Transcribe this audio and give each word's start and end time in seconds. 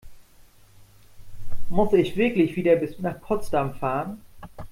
Muss 1.69 1.93
ich 1.93 2.15
wirklich 2.17 2.55
wieder 2.55 2.75
bis 2.75 2.97
nach 2.97 3.21
Potsdam 3.21 3.75
fahren? 3.75 4.19